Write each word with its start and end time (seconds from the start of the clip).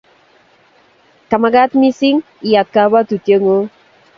Kamagat 1.29 1.71
mising 1.79 2.17
iyat 2.47 2.67
kabuatutietngung' 2.75 3.67